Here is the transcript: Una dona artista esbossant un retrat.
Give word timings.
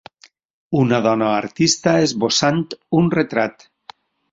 Una 0.79 0.99
dona 1.07 1.27
artista 1.41 1.95
esbossant 2.07 2.65
un 3.03 3.15
retrat. 3.21 3.71